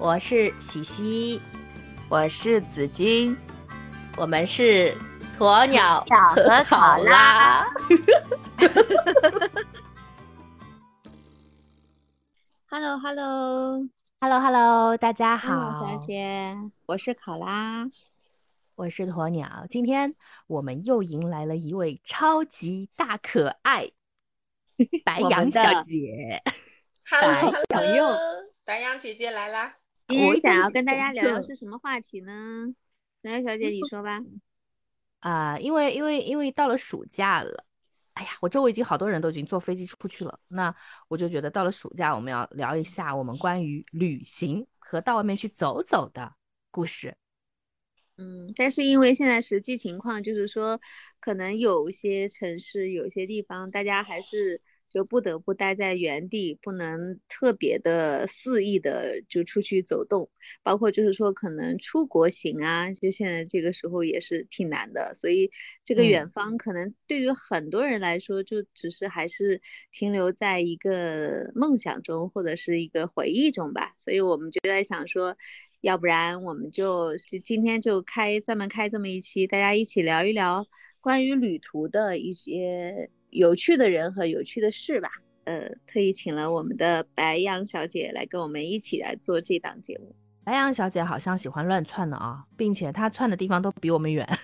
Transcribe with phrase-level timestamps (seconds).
[0.00, 1.38] 我是喜喜，
[2.08, 3.36] 我是紫金，
[4.16, 4.96] 我们是
[5.38, 6.02] 鸵鸟
[6.34, 7.68] 和考拉。
[12.66, 13.88] Hello Hello
[14.22, 16.56] Hello Hello，大家好，小姐，
[16.86, 17.86] 我是考拉。
[18.76, 19.66] 我是鸵鸟。
[19.68, 20.14] 今天
[20.46, 23.86] 我们又迎来了一位超级大可爱
[25.04, 26.42] 白羊小的姐。
[27.10, 28.16] Hello， 朋友
[28.64, 29.74] 白羊姐姐来啦！
[30.10, 32.74] 今天想要跟大家聊聊的是什么话题呢？
[33.22, 34.20] 来，小姐你说吧。
[35.20, 37.64] 啊、因为因为因为到了暑假了，
[38.14, 40.74] 哎呀，我周围已经好多人都已经坐飞机出去了，那
[41.06, 46.34] 我就觉得到了暑假，我们要聊一下我们关于旅行和到外面去走走的
[46.72, 47.14] 故事。
[48.16, 50.80] 嗯，但是因为现在实际情况就是说，
[51.20, 60.28] 可能有一些城市、有些地方，大家还是就不得不待在原地，不能特别的肆意的就出去走动。
[60.62, 65.14] 包括就是说，可能出国行啊，就现在这个时候也是挺难的。
[65.14, 65.50] 所以
[65.84, 73.94] 这个嗯远方可能对于很多人来说，就只是还是停留在一个梦想中或者是一个回忆中吧。
[73.96, 75.36] 所以我们就在想说。
[75.82, 80.68] 要不然我们就就今天就开专门开这么一期，大家一起聊一聊
[81.00, 85.08] 关于旅途的一些有趣的人和有趣的事吧。
[85.44, 90.14] 呃，特意请了我们的白羊小姐来跟我们一起来做这档节目。
[90.44, 94.26] 白羊小姐好像喜欢乱窜的啊，并且她窜的地方都比我们远。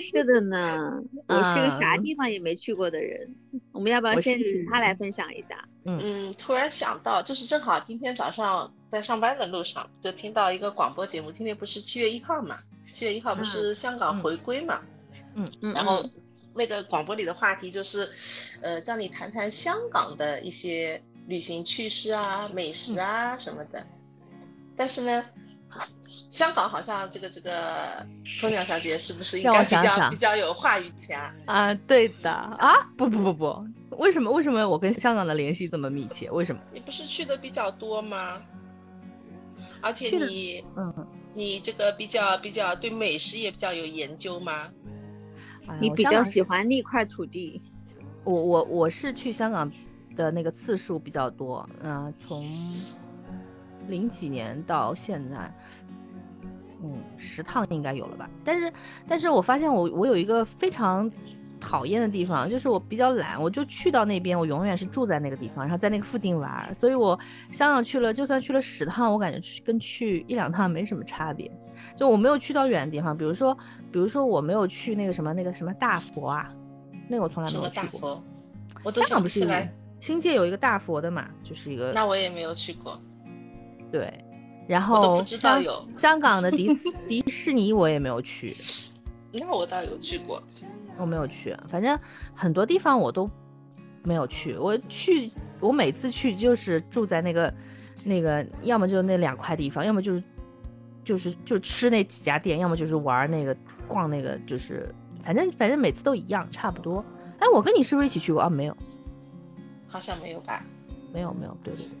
[0.00, 3.28] 是的呢，我是个啥嗯地方也没去过的人。
[3.72, 5.68] 我们要不要先请她来分享一下？
[5.84, 11.30] 嗯，突然想到，就是正好今天早上在上班的路上，就听到一个广播节目。
[11.30, 12.56] 今天不是七月一号嘛？
[12.92, 14.80] 七月一号不是香港回归嘛？
[15.34, 16.04] 嗯嗯，然后
[16.54, 18.10] 那个广播里的话题就是，
[18.60, 23.86] 呃，叫你谈谈香港的一些旅行趣事啊、美食啊什么的。
[24.76, 25.24] 但是呢，
[26.30, 31.34] 香港好像这个这个鸵鸟小姐是不是应该比较比较有话语权啊？
[31.46, 36.30] 啊，对的啊，不不不不，为什么为什么我跟香港的联系这么密切？
[36.30, 36.60] 为什么？
[36.72, 38.42] 你不是去的比较多吗？
[39.80, 44.70] 而且你嗯，你这个比较比较对美食也比较有研究吗？
[45.68, 47.60] 哎你比较喜欢那块土地。
[48.24, 49.70] 我我我是去香港
[50.14, 52.48] 的那个次数比较多，嗯、从
[53.88, 55.52] 零几年到现在，
[56.82, 58.30] 嗯，十趟应该有了吧。
[58.44, 58.72] 但是，
[59.08, 61.10] 但是我发现我我有一个非常
[61.62, 66.74] 讨厌的地方，就是我比较懒，我就去到那边，我永远是住在那个地方，然后在那个附近玩儿。
[66.74, 67.18] 所以我
[67.52, 71.48] 香港去了，就算去了十趟，我感觉去跟去一两趟没什么差别。
[71.96, 73.56] 就我没有去到远的地方，比如说，
[73.92, 76.52] 比如说我没有去那个什么那个什么大佛啊，
[77.08, 78.00] 那个我从来没有去过。
[78.00, 78.22] 佛？
[78.82, 83.00] 我都想香港不是不起来，新界有一个大佛的嘛，就是一个那我也没有去过。
[83.92, 84.12] 对，
[84.66, 85.62] 然后香
[85.94, 88.56] 香港的迪斯迪士尼我也没有去，
[89.30, 90.42] 那我倒有去过。
[90.98, 91.98] 我没有去，反正
[92.34, 93.28] 很多地方我都
[94.02, 94.56] 没有去。
[94.56, 95.30] 我去，
[95.60, 97.52] 我每次去就是住在那个
[98.04, 100.22] 那个，要么就那两块地方，要么就是
[101.04, 103.56] 就是就吃那几家店，要么就是玩那个
[103.88, 107.04] 逛那个，就是反正反正每次都一样，差不多。
[107.38, 108.48] 哎，我跟你是不是一起去过啊？
[108.48, 108.76] 没有，
[109.88, 110.62] 好像没有吧？
[111.12, 111.96] 没有，没有，对对对。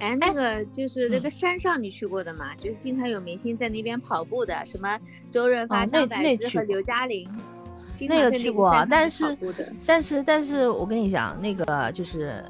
[0.00, 2.54] 哎，那个就是那嗯个山上你去过的嘛？
[2.54, 4.96] 就是经常有明星在那边跑步的，什么
[5.32, 7.57] 周润发、张柏芝和刘嘉玲，经
[8.06, 9.38] 那个去过但是
[9.86, 12.44] 但是但是我跟你讲，那个就是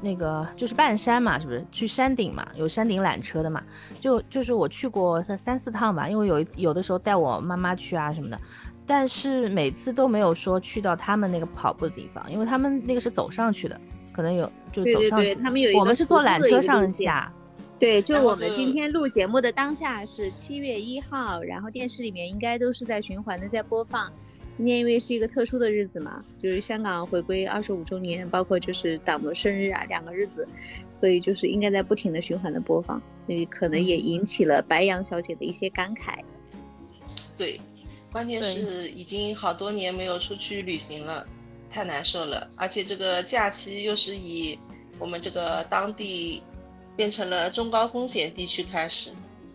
[0.00, 1.64] 那个就是半山嘛，是不是？
[1.72, 3.62] 去山顶嘛，有山顶缆车的嘛。
[4.00, 8.38] 就就是我去过三三四趟吧，因为有有的时候带我妈妈去啊什么的，
[8.86, 13.80] 但是每次都没有说去到他们那个跑步的地方，因为他们那个是走上去的，
[14.12, 15.34] 可能有就对对走上去。
[15.34, 17.32] 对他们有我们是坐缆车上下。
[17.76, 24.10] 对，就我们今天录节目的当下是七月一号，然后电视里面应该都是在循环的在播放。
[24.56, 30.46] 今天因为是一个特殊的日子嘛，就是香港回归二十五周年，包括就是党的生日啊两个日子，
[30.92, 36.20] 所以就是应该在不停的循环的播放，所以可能也引起了白杨小姐的一些感慨。
[37.36, 37.60] 对，
[38.12, 41.26] 关键是已经好多年没有出去旅行了，
[41.68, 42.48] 太难受了。
[42.54, 44.56] 而且这个假期又是以
[45.00, 46.40] 我们这个当地
[46.94, 49.10] 变成了中高风险地区开始，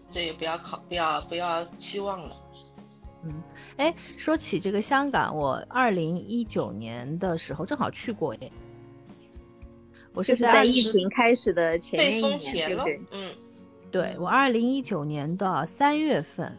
[0.10, 2.36] 所以不要考，不要不要期望了。
[3.24, 3.34] 嗯，
[3.80, 8.52] 哎，说起这个香港，我二零一九年的时候正好去过耶。
[10.14, 13.32] 我就是是在在疫情开始的前面一年，对？，嗯，
[13.90, 16.54] 对我二零一九年的三月份，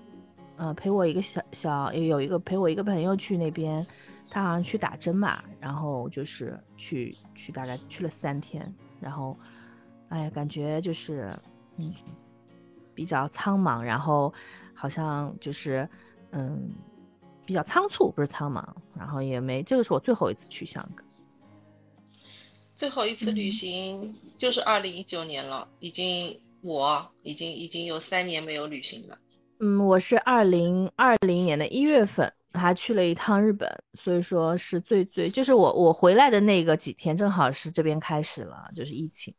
[0.57, 3.87] 呃，陪我一个小小有一个陪我一个朋友去那边，
[4.31, 9.37] 他好像去打针嘛，然后就是去去大概去了三天，然后，
[10.09, 11.31] 哎呀，感觉就是，
[11.77, 11.93] 嗯，
[12.95, 14.33] 比较苍茫，然后
[14.73, 15.87] 好像就是
[16.31, 16.71] 嗯
[17.51, 18.65] 比较仓促，不是苍茫，
[18.97, 21.05] 然后也没这个是我最后一次去香港。
[22.77, 29.19] 最后一次旅行就是二零一九年了，已经我已经已经有三年没有旅行了。
[29.59, 39.35] 嗯，我是二零二零年的一月份还去了一趟日本，所以说是最最就是我我回来的那个几天，正好是这边开始了，就是疫情，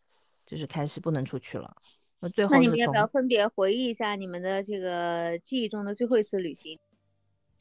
[0.45, 1.73] 就是开始不能出去了。
[2.19, 6.77] 那最后那你们要不要分别回忆一下你们的这个记忆中的最后一次旅行？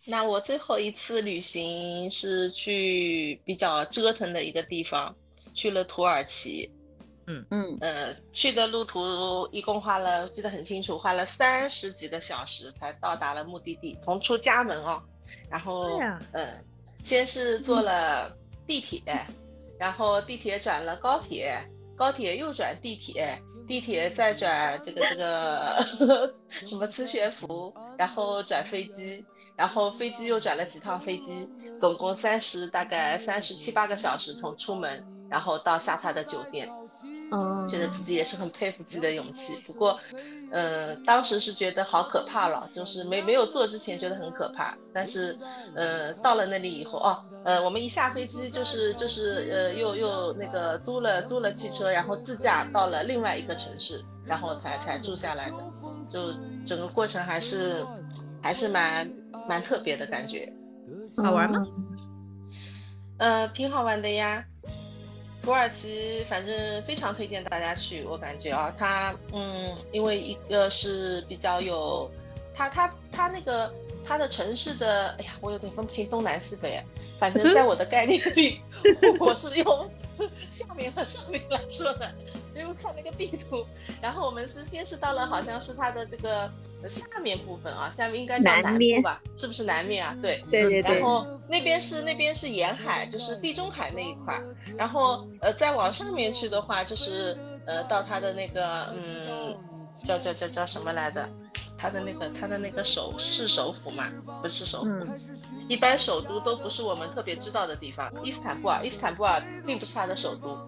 [0.05, 5.15] 那我最后一次旅行是去比较折腾的一个地方。
[5.53, 6.71] 去了土耳其，
[7.27, 13.99] 嗯嗯呃，去的路途一共花了，记得很清楚，花了三十几个小时才到达了目的地。
[14.01, 15.03] 从出家门哦，
[15.51, 15.99] 然后
[16.33, 16.65] 嗯，
[17.03, 18.33] 先是坐了
[18.65, 19.03] 地铁，
[19.77, 21.61] 然后地铁转了高铁，
[21.97, 23.37] 高铁又转地铁，
[23.67, 29.23] 地铁再转这个这个 什么磁悬浮，然后转飞机，
[29.61, 31.47] 然后飞机又转了几趟飞机，
[31.79, 35.05] 总共三十大概三十七八个小时从出门。
[35.29, 36.69] 然后到下榻的酒店，
[37.31, 39.55] 嗯，觉得自己也是很佩服自己的勇气。
[39.65, 39.97] 不过，
[40.51, 45.39] 呃，当时是觉得好可怕了，就是没没有做之前觉得很可怕，但是，
[45.77, 55.59] 呃，到了那里以后，哦，呃，我们一下飞机就是就是呃又又那个租了租了汽车，然后自驾到了另外一个城市，然后才才住下来的，
[56.13, 56.33] 就
[56.67, 57.87] 整个过程还是
[58.43, 59.09] 还是蛮
[59.51, 60.49] 蛮特别的感觉。
[61.17, 61.67] 好玩吗？
[63.19, 64.45] 呃，挺好玩的呀。
[65.43, 72.09] 土耳其反正非常推荐大家去，我感觉啊，它嗯，因为一个是比较有，
[72.55, 73.73] 它它它那个
[74.05, 76.81] 它的城市的，哎呀，我有点分不清东南西北，
[77.19, 78.61] 反正在我的概念里，
[79.19, 79.91] 我是用
[80.51, 82.13] 下面和上面来说的，
[82.55, 83.65] 因为看那个地图，
[84.01, 86.51] 然后我们是先是到了好像是它的这个。
[86.89, 89.21] 下面部分啊，下面应该叫南面吧？
[89.37, 90.17] 是不是南面啊？
[90.23, 90.95] 对对对对。
[90.95, 94.41] 然后那边是那边是沿海，就是地中海那一块。
[94.79, 99.55] 然后呃，再往上面去的话，就是呃，到它的那个嗯，
[100.07, 101.29] 叫叫叫叫什么来的？
[101.81, 104.07] 它的那个他的那个首是首府嘛？
[104.43, 105.07] 不是首府。
[105.69, 108.13] 一般首都都不是我们特别知道的地方。
[108.23, 110.59] 伊斯坦布尔，伊斯坦布尔并不是他的首都。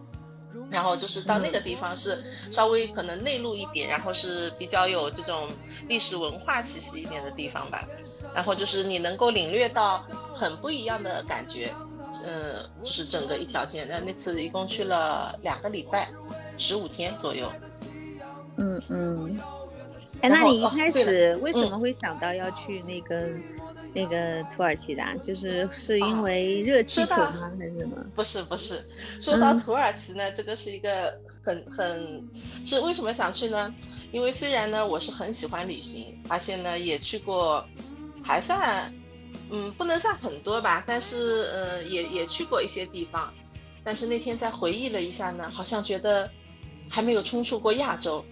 [0.70, 5.48] 然后就是到那个地方是稍微可能内陆一点，然后是比较有这种
[5.86, 7.86] 历史文化气息一点的地方吧。
[8.34, 9.98] 然后就是你能够领略到
[10.34, 11.74] 很不一样的感觉，
[12.24, 13.86] 嗯，就是整个一条线。
[13.86, 16.08] 那那次一共去了两个礼拜，
[16.56, 17.50] 十五天左右。
[18.56, 19.38] 嗯嗯。
[20.22, 23.28] 哎，那你一开始为什么会想到要去那个？
[23.94, 27.28] 那个土耳其的，就是是因为热气球吗？
[27.58, 27.96] 还是什么？
[28.14, 28.82] 不是不是，
[29.20, 31.14] 说到土耳其呢，这个是一个
[31.44, 32.26] 很很，
[32.64, 33.74] 是为什么想去呢？
[34.10, 37.62] 因为虽然呢我是很喜欢旅行，而且呢也去过，
[38.22, 38.90] 还算，
[39.50, 43.30] 嗯，不能算很多吧，但是呃也也去过一些地方，
[43.84, 46.26] 但是那天在回忆了一下呢，好像觉得
[46.88, 48.24] 还没有冲出过亚洲。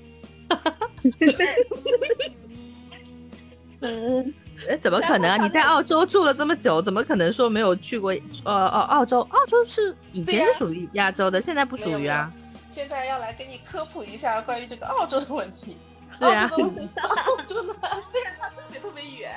[3.80, 4.34] 嗯。
[4.68, 5.38] 哎，怎么可能啊？
[5.42, 8.12] 你在澳洲住了这么久，怎么可能说没有去过？
[8.44, 12.30] 呃澳，澳洲，澳洲是以前是属于亚洲的，现在不属于啊。
[12.70, 15.78] 现在要来给你科普一下关于这个澳洲的问题。
[16.20, 16.46] 对啊。
[16.46, 17.74] 澳洲呢，
[18.12, 19.32] 虽然它特别特别远，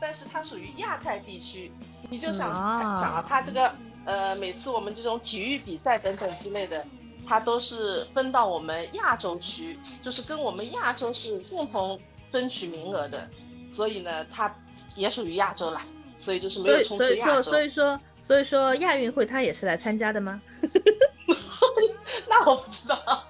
[0.00, 1.70] 但是它属于亚太地区。
[2.08, 2.50] 你就想
[2.96, 3.70] 想啊，它这个
[4.06, 6.82] 呃，每次我们这种体育比赛等等之类的，
[7.26, 12.00] 它都是分到我们亚洲区，就是跟我们亚洲是共同
[12.30, 13.28] 争取名额的。
[13.70, 14.54] 所以呢，它
[14.94, 15.84] 也属于亚洲啦，
[16.18, 17.42] 所以就是没有冲出亚洲。
[17.42, 20.40] 所以说，所以说，所以说亚运会他也是来参加的吗？
[22.28, 23.24] 那我不知道，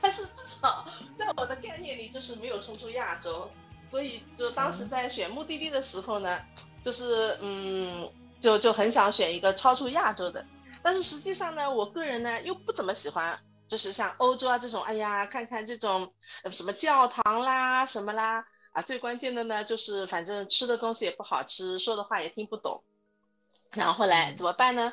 [0.00, 0.86] 但是至少
[1.18, 3.50] 在我的概念里就是没有冲出亚洲。
[3.90, 6.38] 所以就当时在选目的地的时候呢，
[6.84, 8.06] 就是嗯，
[8.38, 10.44] 就就很想选一个超出亚洲的。
[10.82, 16.12] 但是实际上呢，我个人呢又不怎么喜欢，就是像欧洲啊这种，哎呀，看看这种
[16.50, 18.44] 什么教堂啦，什么啦。
[18.72, 22.82] 啊，最关键的呢，就是反正吃的东西也不好吃，说的话也听不懂。
[23.72, 24.92] 然后后来怎么办呢？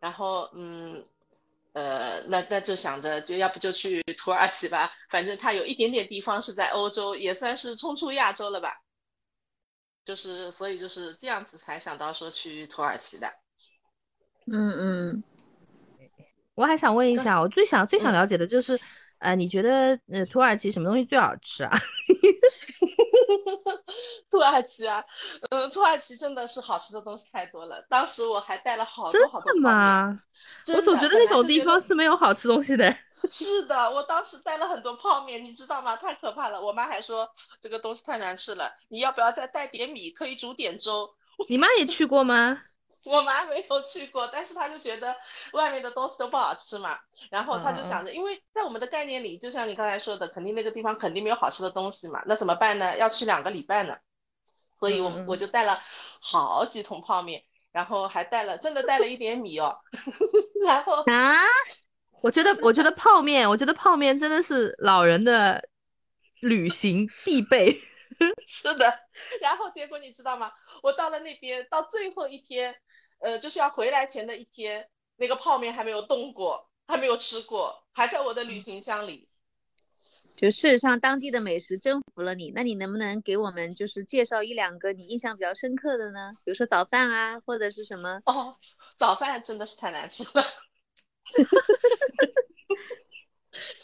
[0.00, 1.02] 然后嗯，
[1.72, 8.76] 呃，那那就想着，就要不就去土耳其吧，反正它有一点点地方是在欧洲，也算是冲出亚洲了吧。
[10.04, 13.32] 就是所以就是这样子才想到说去土耳其的。
[14.46, 15.24] 嗯嗯，
[16.54, 18.78] 我还想问一下，我最想最想了解的就是，
[19.18, 21.70] 呃，你觉得呃土耳其什么东西最好吃啊？
[24.30, 25.04] 土耳其啊，
[25.50, 27.84] 嗯，土耳其真的是好吃的东西太多了。
[27.88, 29.54] 当时我还带了好多好多泡面。
[29.54, 30.18] 的吗？
[30.64, 32.94] 真我总觉得那种地方是没有好吃东西的。
[33.30, 35.94] 是的，我当时带了很多泡面，你知道吗？
[35.96, 36.60] 太可怕了。
[36.60, 37.28] 我妈还说
[37.60, 41.08] 这个东西太难吃了，你要不要再带点米，可以煮点粥？
[41.48, 42.62] 你妈也去过吗？
[43.04, 45.16] 我妈没有去过，但是她就觉得
[45.52, 46.98] 外面的东西都不好吃嘛，
[47.30, 52.96] 然后她就想着，因为在我们的概念里，就像你刚才说的，肯定那个地方肯定没有好吃的东西嘛，那怎么办呢？
[52.96, 53.96] 要去两个礼拜呢，
[54.78, 55.80] 所以我我就带了
[56.20, 57.42] 好几桶泡面，
[57.72, 59.76] 然后还带了真的带了一点米哦，
[60.64, 61.40] 然后啊，
[62.20, 65.68] 我觉得，我觉得泡面，我觉得泡面真的是老人的
[66.40, 67.76] 旅行必备。
[68.46, 68.86] 是的，
[69.40, 70.52] 然后结果你知道吗？
[70.80, 72.72] 我到了那边，到最后一天，
[73.22, 79.28] 呃，就是要回来前的一天，那个泡面还没有动过，还没有吃过，还在我的旅行箱里。
[80.34, 86.32] 就事实上当地的美食征服了你，那你能不能给我们就是介绍一两个你印象比较深刻的呢？
[86.42, 88.20] 比如说早饭啊，或者是什么？
[88.24, 88.56] 哦，
[88.98, 90.44] 早饭真的是太难吃了，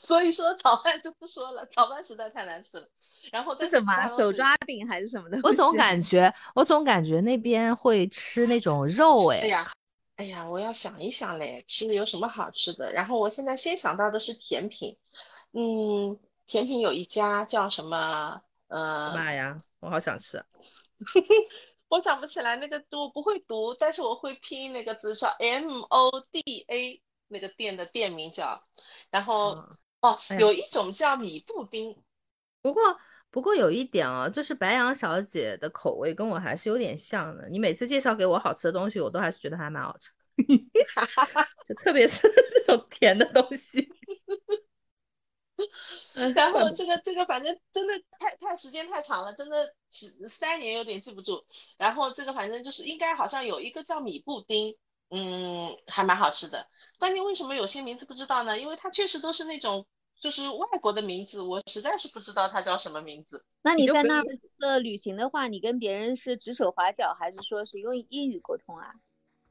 [0.09, 2.89] 所以说早饭就不说了，早饭实在太难吃了。
[3.31, 4.09] 然后但是什么啊？
[4.09, 5.39] 手抓饼还是什么的？
[5.43, 9.71] 我总感觉，我总感觉那边会吃那种肉，哎，哎呀，
[10.17, 12.91] 哎呀，我要想一想嘞，吃的有什么好吃的？
[12.91, 14.97] 然后我现在先想到的是甜品，
[15.53, 18.41] 嗯，甜品有一家叫什么？
[18.69, 20.45] 呃，妈呀，我好想吃啊。
[21.91, 28.59] 我想不起来那个，我不会读，但是我会拼那个字，叫 M O D A 那个店的店名叫，
[29.11, 31.97] 然后嗯哦，有一种叫米布丁，
[32.63, 32.83] 不过，
[33.31, 37.49] 不过有一点啊，就是白羊小姐的口味跟我还是有点像的。
[37.49, 40.11] 你每次介绍给我好吃的东西，我都还是觉得还蛮好吃，
[41.67, 42.29] 就特别是
[42.67, 43.89] 这种甜的东西。
[46.15, 51.45] 哎然后这个这个反正真的太太时间太长了，真的只三年有点记不住。
[51.77, 54.77] 然后这个反正就是应该好像有一个叫米布丁，
[55.11, 56.67] 嗯，还蛮好吃的。
[56.99, 58.59] 关键为什么有些名字不知道呢？
[58.59, 59.87] 因为它确实都是那种
[60.21, 63.45] 就是外国的名字，我实在是不知道它叫什么名字。
[63.63, 64.25] 那你在那儿
[64.59, 68.93] 的旅行的话，你跟别人是指手划脚，还是说是用英语沟通啊？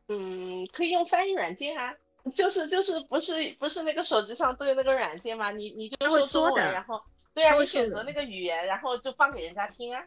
[0.09, 1.93] 嗯，可以用翻译软件啊，
[2.35, 5.51] 就是就是不是不是那个手机上都有那个软件吗？
[5.51, 7.01] 你你就说中文，然后
[7.33, 10.03] 对啊，你选择那个语言，然后就放给人家听啊。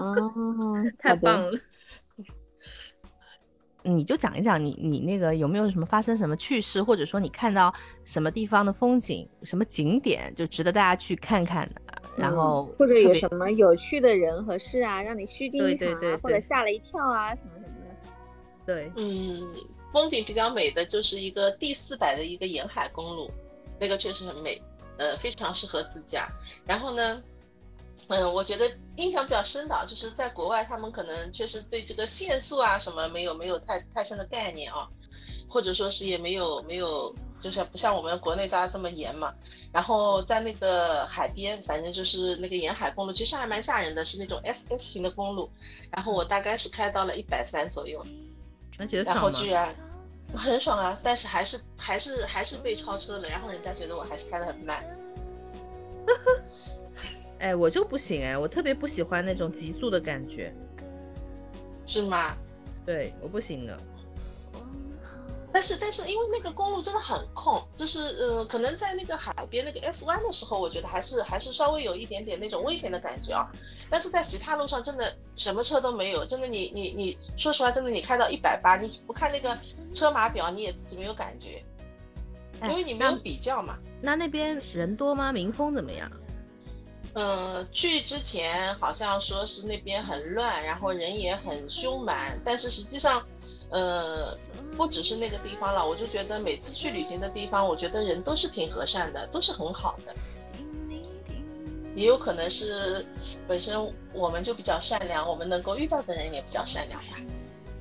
[0.00, 0.32] 哦，
[0.98, 1.58] 太棒了。
[3.82, 7.72] 你就讲一讲你你那个有没有什么发生什么趣事，或者说你看到
[8.04, 11.82] 什么地方的风景、什么景点，就值得大家去看看的。
[12.16, 17.96] 然嗯后或者有什么有趣的人和事啊，让你虚惊一场啊，对对对或者吓了一跳啊，什么什么的。
[18.66, 19.48] 对，嗯，
[19.92, 23.30] 风景比较美的就是一个第四百的一个沿海公路，
[23.80, 24.60] 那个确实很美，
[24.98, 26.28] 呃，非常适合自驾。
[26.66, 27.22] 然后呢，
[28.08, 34.86] 嗯，我觉得印象比较深的啊，就是在国外他们可能确实对这个限速啊什么没有没有太太深的概念啊，
[35.48, 39.32] 或者说是也没有没有，就是不像我们国内抓的这么严嘛。
[39.72, 45.48] 然后在那个海边，反正就是那个沿海公路，其实还蛮吓人的，是那种 S S 型的公路。
[45.90, 48.04] 然后我大概是开到了一百三左右。
[48.76, 49.30] 然后？
[49.30, 49.74] 居然
[50.34, 54.84] 很爽啊，但是还是还是还是被超车了，然后人家觉得我还是开得很慢。
[57.42, 60.54] 哎，我就不行哎，我特别不喜欢那种急速的感觉，
[61.84, 62.36] 是吗？
[62.86, 63.76] 对，我不行的。
[65.52, 73.50] 但是但是因为那个公路真的很空，就是呃，可能在那个海边那个 S 弯的时候，我觉得还是还是稍微有一点点那种危险的感觉啊。
[73.90, 79.58] 但是在其他路上真的什么车都没有，真的你你你说实话，真的你开到一百八，你不看那个
[79.92, 81.62] 车码表，你也自己没有感觉，
[82.60, 83.76] 哎因为你没有比较嘛。
[84.00, 85.32] 那那边人多吗？
[85.32, 86.10] 民风怎么样？
[87.14, 93.22] 嗯，去之前好像说是那边很乱，然后人也很凶蛮，但是实际上，
[93.70, 94.36] 呃，
[94.76, 100.14] 不只是那个地方了，我就觉得每次去旅行的地方，我觉得人都是挺和善的，都是很好的。
[101.94, 103.04] 也有可能是
[103.46, 103.78] 本身
[104.14, 107.18] 我们就比较善良，我们能够遇到的人也比较善良吧。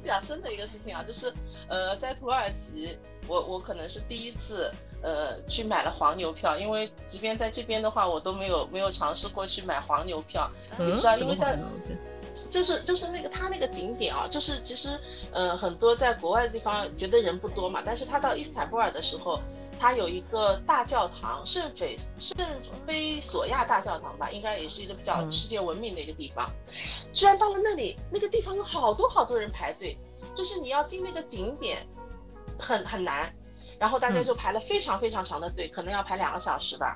[0.03, 1.31] 比较深的一个事情啊，就是
[1.69, 2.97] 呃，在土耳其，
[3.27, 4.69] 我我可能是第一次
[5.01, 10.49] 呃去买了黄牛票，因为即便在这边的话，我都没有没有尝试过去买黄牛票。
[10.77, 11.59] 嗯，不知道因为在
[12.49, 14.99] 就是就是那个他那个景点啊，就是其实
[15.31, 19.39] 呃很多在国外的地方觉得人不多嘛，但是他到伊斯坦布尔的时候，
[19.79, 22.45] 它有一个大教堂，圣菲圣
[22.85, 26.49] 菲索亚大教堂吧，应该也是一个比较嗯世界闻名的一个地方。
[27.11, 29.97] 居然到了那里，那个地方有好多好多人排队，
[30.35, 31.85] 就是你要进那个景点
[32.59, 33.33] 很很难，
[33.81, 36.95] 然后大家嗯就排了非常非常长的队，可能要排两个小时吧。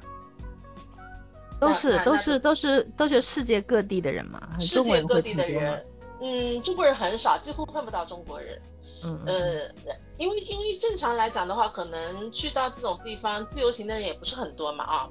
[1.59, 5.83] 都是都是都是都是世界各地的人嘛，世界各地的人，
[6.21, 8.61] 嗯，中国人很少，几乎碰不到中国人。
[9.03, 15.09] 嗯嗯呃，因为因为正常来讲的话，可能去到这种地方，自由行的人也不是很多嘛啊。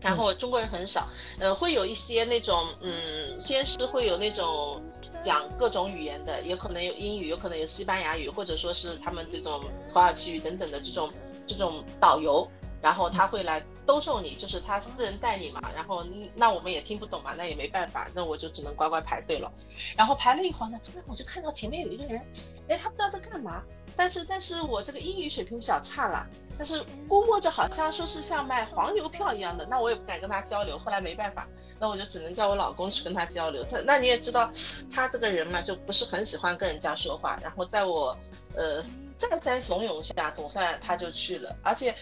[0.00, 1.08] 然后中国人很少，
[1.40, 4.80] 呃，会有一些那种，嗯，先是会有那种
[5.20, 11.10] 讲各种语言的，有可能有英语，有可能有西班牙语，或者说是他们这种土耳其语等等的这种
[11.46, 12.48] 这种导游，
[12.82, 16.04] 然后他会来兜售你，就是他私人带你嘛，然后
[16.34, 19.52] 那我们也听不懂嘛，那也没办法，那我就只能乖乖排队了。
[19.96, 22.20] 然后排了一会儿呢，突然我就看到前面有一个人，
[22.68, 23.62] 哎，他不知道在干嘛，
[23.96, 26.26] 但是但是我这个英语水平比较差啦，
[26.58, 31.48] 但是估摸着好像说是像卖黄牛票一样的，那我也不敢跟他交流，后来没办法，
[31.78, 33.64] 那我就只能叫我老公去跟他交流。
[33.64, 34.50] 他那你也知道，
[34.92, 38.16] 他这个人嘛，就不是很喜欢跟人家说话，然后在我
[38.54, 38.82] 呃
[39.16, 41.94] 再三怂恿下，总算他就去了，而且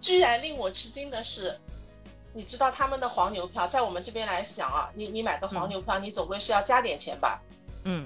[0.00, 1.56] 居然令我吃惊的是。
[2.36, 7.40] 你知道他们的黄牛票，在我们这边来想啊，你你买个黄牛票，你总归是要加点钱吧？
[7.84, 8.04] 嗯，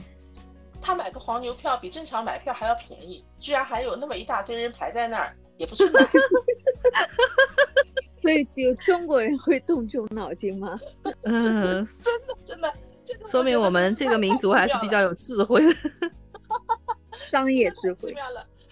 [0.80, 6.00] 他买个黄牛票比正常买票还要便宜，居然还有那么一大堆人排在那儿，也不是买。
[8.20, 10.78] 所以只有中国人会动这种脑筋吗？
[11.22, 11.84] 嗯，真 的
[12.44, 15.72] 真的，真的说明我们这个民族还是比较有智慧的。
[17.30, 18.14] 商业智慧。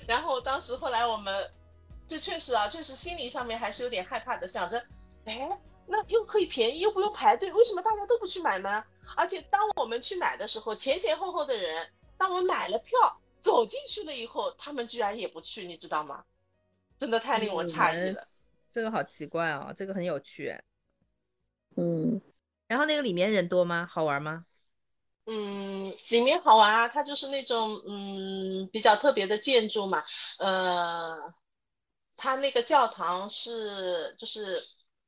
[0.07, 1.35] 然后当时后来我们，
[2.07, 4.79] 这确实啊，确实心理上面还是有点害怕的，想着，
[5.25, 5.49] 哎，
[5.87, 8.83] 那又可以便宜，又不用排队，为什么大家都不去买呢？
[9.17, 11.87] 而且当我们去买的时候，前前后后的人，
[12.17, 12.99] 当我买了票
[13.41, 16.25] 走进去了以后，他们居然也不去，你知道吗？
[16.99, 18.27] 真的太令我诧异了。
[18.69, 20.55] 这个好奇怪哦，这个很有趣。
[21.77, 22.21] 嗯，
[22.67, 23.87] 然后那个里面人多吗？
[23.87, 24.47] 好玩吗？
[25.27, 30.03] 嗯，里面好玩啊，它就是那种嗯比较特别的建筑嘛，
[30.39, 31.35] 呃，
[32.17, 34.59] 它那个教堂是就是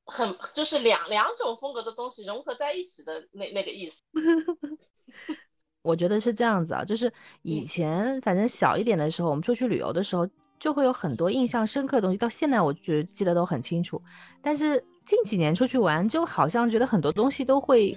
[0.05, 4.03] 很就是两两种风格的东西融合在一起的那那个意思。
[5.88, 7.66] 我觉得是这样子啊，就是以嗯。
[7.66, 10.28] 前反正小一点的时候，我们出去旅游的时候，
[10.59, 14.00] 就会有很多印象深刻的东西，到现在我觉得记得都很清楚。
[14.42, 17.97] 但是近几年出去玩，就好像觉得很多东西都会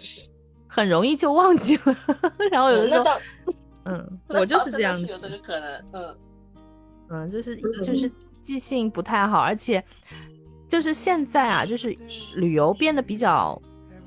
[0.68, 1.96] 很容易就忘记了，
[2.52, 3.06] 然后有的时候，
[3.86, 6.18] 嗯，我就是这样子有这个可能，嗯
[7.10, 8.12] 嗯，就是就是。
[8.42, 9.84] 记性不太好，而且
[10.68, 11.96] 就是现在啊，就是
[12.38, 13.62] 旅游变得比较，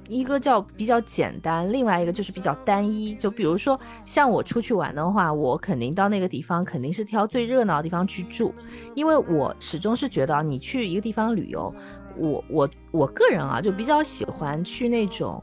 [0.08, 3.14] 一个叫比较简单，另外一个就是比较单一。
[3.14, 8.54] 就比如说像我出去玩的话，我肯定到那个地方肯定是挑最热闹的地方去住，
[8.94, 11.74] 因为我始终是觉得，你去一个地方旅游，
[12.16, 15.42] 我我我个人啊就比较喜欢去那种，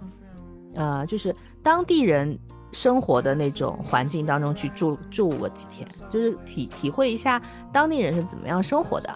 [0.75, 2.37] 呃，就是当地人。
[2.73, 9.13] 生活的那种环境当中去住住个几天，就是体体会一下当地人是怎么样生活的，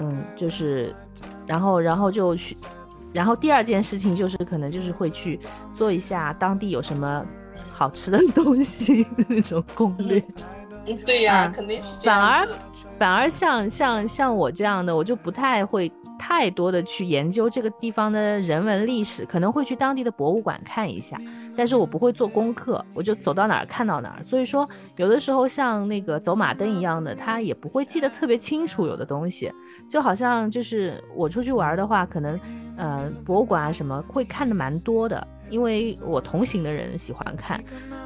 [0.00, 0.92] 嗯，就是，
[1.46, 2.56] 然后然后就去，
[3.12, 5.40] 然后第二件事情就是可能就是会去
[5.74, 7.24] 做一下当地有什么
[7.72, 10.22] 好吃的东西那种攻略，
[10.86, 12.48] 嗯，对呀，嗯肯定是这反而。
[12.98, 21.16] 反而像像像我这样的，我就不太会太多的去研究这个地方的人文历史，可能会去当地的博物馆看一下，
[21.58, 24.22] 但是我不会做功课，我就走到哪儿看到哪儿。
[24.22, 29.52] 所以说，有的时候像那个走马灯一样的，他也不会记得特别清楚，有的东西
[29.90, 32.38] 就好像就是我出去玩的话，可能
[32.76, 37.60] 呃博物馆啊什么会看的蛮多的，因为我同行的人喜欢看。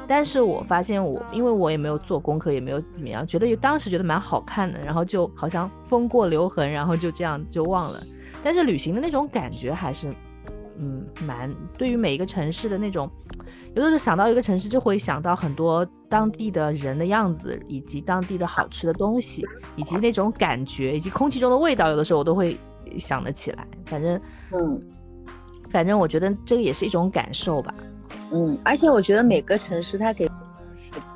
[0.07, 8.03] 但是我发现我，因为我也没有做功课，也没有怎么样，觉得当时觉得蛮好看的，然后就好像风过留痕，然后就这样就忘了。
[8.43, 10.13] 但是旅行的那种感觉还是，
[10.77, 13.09] 嗯，蛮对于每一个城市的那种，
[13.75, 19.43] 有的时候想到一个城市，就会想到很多当地的人的样子，以及当地的好吃的东西，
[19.75, 22.59] 以及那种感觉，以及空气中的味道，有的时候我都会
[22.99, 23.67] 想得起来。
[23.85, 24.15] 反正，
[24.51, 24.81] 嗯
[25.69, 27.73] 反正我觉得这个也是一种感受吧。
[28.31, 30.29] 嗯，而且我觉得每个城市它给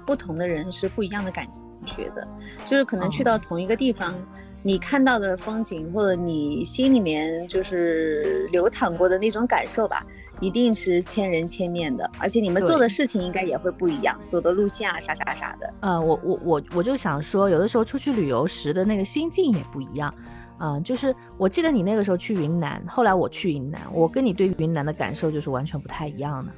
[0.04, 1.46] 不同的人是不一样的感
[1.86, 2.28] 觉的，
[2.66, 4.16] 就是可能去到同一个地方，
[4.64, 10.06] 你看到的风景或者你心里面就是流淌过的那种感受吧，
[10.42, 15.74] 一定是千人千面的，而且你们做的事情应该也会不一样，走的路线啊啥啥啥的。
[15.82, 20.14] 呃，我我我我就想说，有的时候出去旅游时的那个心境也不一样。
[20.60, 26.52] 嗯、就是我记得你那个时候去云南，后来我去云南，我跟你对云南的感受就是完全不太一样的。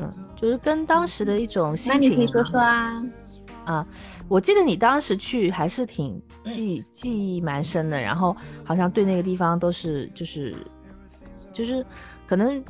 [0.00, 2.10] 嗯，就是跟当时的一种心情。
[2.10, 3.00] 你可以说说啊。
[3.64, 3.86] 啊，
[4.28, 10.54] 我记得你当时去还是挺记记忆蛮深的，然后好像对那个地方都是就是
[11.52, 11.84] 就是
[12.26, 12.62] 可能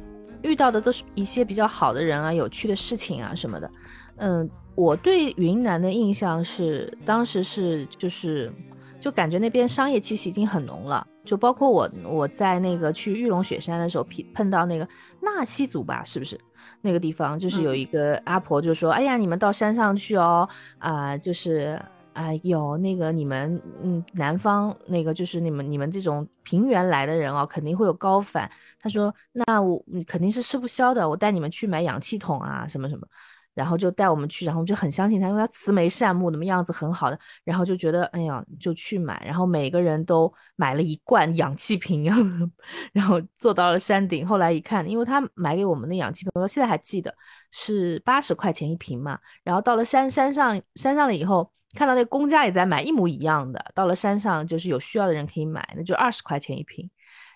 [0.42, 3.70] 遇到的都是一些比较好的人啊，有趣的事情啊什么的。
[4.16, 8.52] 嗯，我对云南的印象是当时是就是
[9.00, 11.07] 就感觉那边商业气息已经很浓了。
[11.24, 14.88] 就包括我我在那个去玉龙雪山的时候，碰碰到那个
[15.20, 16.38] 纳西族吧，是不是？
[16.83, 20.47] 那个地方就是有一个阿婆就说：“哎呀，你们到山上去哦，
[20.79, 21.81] 啊，就是
[22.12, 33.07] 啊，有那个你们嗯南方那个就是你们你们这种平原来的人哦，肯定会有高反。”他说：“那我肯定是吃不消的，我带你们去买氧气筒啊，什么什么。”
[33.55, 42.05] 然后就带我们去，然后就很相信他，因为他慈眉善目，那么样子很好的，然后就觉得，哎呀，就去买，然后每个人都买了一罐氧气瓶，
[42.93, 44.27] 然后坐到了山顶。
[44.27, 47.15] 后来一看，因为他买给我们的氧气瓶，我到现在还记得
[47.51, 49.19] 是八十块钱一瓶嘛。
[49.45, 53.65] 然后到了山山上山上了以后，看到那公家也在买一模一样的。
[53.75, 56.88] 到了山上，就是有需要的人可以买，那就二十块钱一瓶。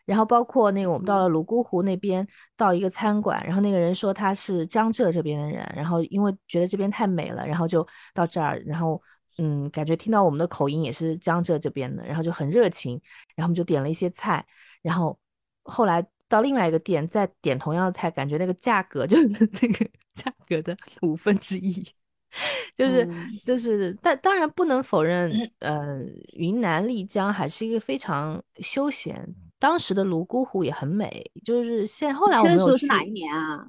[0.07, 9.03] 然后包括那个，我们到了泸沽湖那边，到一个餐馆，然后那个人说他是江浙这边的人，然后因为觉得这边太美了，然后就到这儿，然后
[9.39, 12.93] 嗯，感觉听到我们的口音也是江浙这边的，然后就很热情，
[13.35, 14.47] 然后我们就点了一些菜，
[14.81, 15.19] 然后
[15.65, 19.29] 后来到另外一个店再点同样的菜，感觉那个价格就是
[19.61, 21.85] 那个价格的 五分之一，
[22.77, 23.09] 就是
[23.45, 26.01] 就是，但当然不能否认，呃，
[26.35, 29.35] 云南丽江还是一个非常休闲。
[29.59, 32.87] 当时的泸沽湖也很美，就是现后来我们有去。
[32.87, 33.69] 是哪一年啊？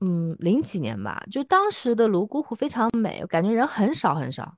[0.00, 1.22] 嗯，零几年吧。
[1.30, 4.54] 就当时的泸沽湖非常美，感觉人很少很少。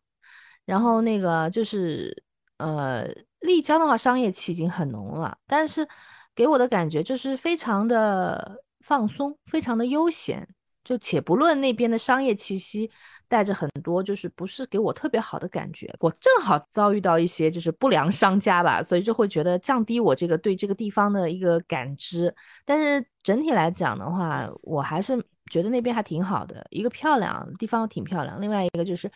[0.66, 2.22] 然后那个就是
[2.58, 3.06] 呃，
[3.40, 5.88] 丽江的话，商业气已经很浓了，但是
[6.34, 10.46] 给我的感觉就是非常的放松，非常的悠闲。
[10.84, 12.90] 就且不论那边的商业气息。
[13.30, 22.34] 带着很多就是不是给我特别好的感觉，我正好遭遇到一些就是不良商家吧，所以就会觉得降低我这个对这个地方的一个感知。
[22.64, 25.16] 但是整体来讲的话，我还是
[25.48, 29.08] 觉得那边还挺好的，一个漂亮地方挺漂亮，另外一个就是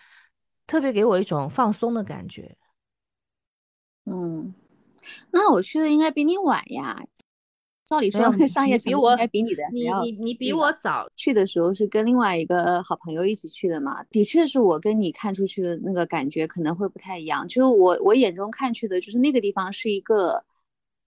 [0.67, 2.57] 特别给我一种放松的感觉。
[4.05, 4.55] 嗯，
[5.33, 7.05] 那我去的应该比你晚呀。
[7.85, 14.03] 照理说， 商业比我应该比你的你你你比我早去的时候是跟另外一个好朋友一起去的嘛？
[14.05, 17.47] 的确是我跟你看出去的那个感觉可能会不太一样。
[17.47, 20.45] 就是我我眼中看去的，就是那个地方是一个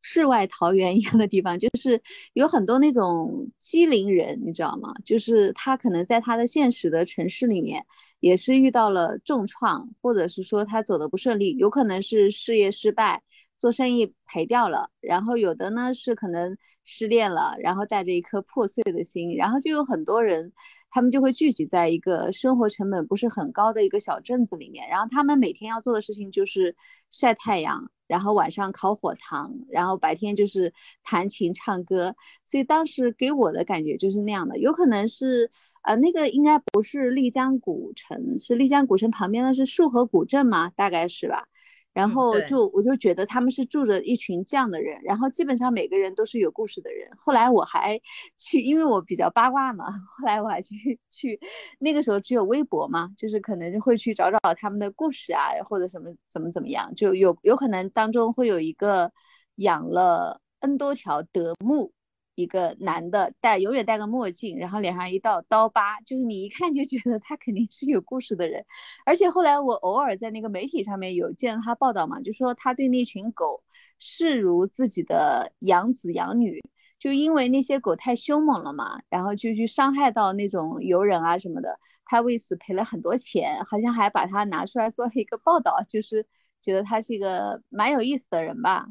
[0.02, 2.00] 世外桃源一样的地方，就是
[2.34, 4.94] 有很多那种机灵人，你知道吗？
[5.04, 7.86] 就是他可能在他的现实的城市里面
[8.20, 13.24] 也是遇到了重创，或者是说他走的不顺利，有可能是事业失败。
[13.58, 20.54] 做生意赔掉了，然后有的呢是可能失恋了，然后带着一颗破碎的心，然后就有很多人，
[20.90, 26.76] 他们就会聚集在一个生活成本不是很高的一个小镇子里面，然后他们每天要做的事情就是
[27.10, 32.16] 晒太阳，然后晚上烤火塘，然后白天就是弹琴唱歌，
[32.46, 35.50] 所以当时给我的感觉就是那样的，有可能是
[35.82, 40.70] 呃那个应该不是丽江古城，是丽江古城旁边的是束河古镇吗？
[40.76, 41.48] 大概是吧。
[41.98, 47.10] 然后就我就觉得他们是住着一群这样的人，然后基本上每个人都是有故事的人。
[47.18, 48.00] 后来我还
[48.38, 51.40] 去，因为我比较八卦嘛， 后来我还去去，
[51.80, 59.12] 那个时候只有微博嘛，就是可能会去找找他们的故事啊，或者什么怎么怎么样，就有有可能当中会有一个
[59.56, 61.92] 养了 N 多条德牧。
[62.38, 68.64] 一个男的戴永远戴个墨镜，然后脸上一道刀疤，就是你一看就觉得他肯定是有故事的人。
[69.08, 73.64] 而且后来我偶尔在那个媒体上面有见到他报道嘛，就说他对那群狗
[73.98, 76.64] 视如自己的养子养女，
[77.00, 86.28] 就因为那些狗太凶猛了嘛，然后就去伤害到那种游人啊什么的，他为此赔了很多钱，好像还把他拿出来做了一个报道，就是
[86.62, 88.88] 觉得他是一个蛮有意思的人吧。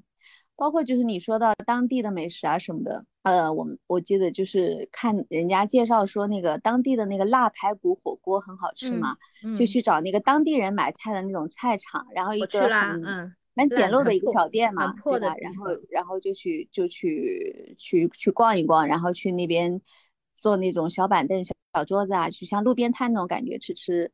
[0.56, 9.16] 包括就是你说到当地的美食啊什么的，呃，我们我记得就是看人家介绍说那个当地的那个腊排骨火锅很好吃嘛，
[9.54, 12.68] 就去找那个当地人买菜的那种菜场，然后一个
[13.04, 15.34] 嗯蛮简陋的一个小店嘛，对吧？
[15.42, 19.82] 然后然后就去就去去去逛一逛，然后去那边
[20.32, 24.10] 坐那种小板凳小小桌子啊，去像路边摊那种感觉吃吃，